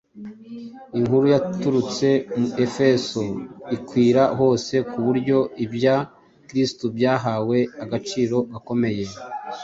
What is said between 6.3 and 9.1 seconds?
Kristo byahawe agaciro gakomeye.